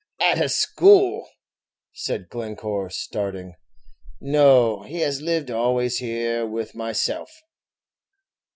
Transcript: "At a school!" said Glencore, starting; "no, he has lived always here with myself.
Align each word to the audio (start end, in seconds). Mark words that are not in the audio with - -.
"At 0.19 0.41
a 0.41 0.49
school!" 0.49 1.29
said 1.93 2.27
Glencore, 2.27 2.89
starting; 2.89 3.53
"no, 4.19 4.81
he 4.81 5.01
has 5.01 5.21
lived 5.21 5.51
always 5.51 5.99
here 5.99 6.43
with 6.43 6.73
myself. 6.73 7.29